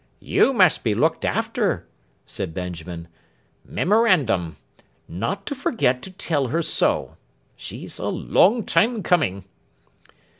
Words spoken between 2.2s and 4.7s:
said Benjamin. 'Memorandum,